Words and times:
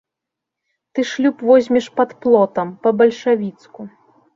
Ты 0.93 0.99
шлюб 1.11 1.37
возьмеш 1.51 1.93
пад 2.01 2.09
плотам, 2.25 2.67
па-бальшавіцку. 2.87 3.93